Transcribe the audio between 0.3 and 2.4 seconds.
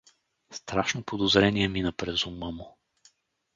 Страшно подозрение мина през